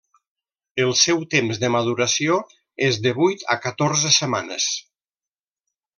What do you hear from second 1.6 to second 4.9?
de maduració és de vuit a catorze setmanes.